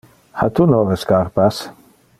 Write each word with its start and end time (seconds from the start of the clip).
Ha 0.43 0.47
tu 0.59 0.65
nove 0.71 0.97
scarpas? 1.03 1.61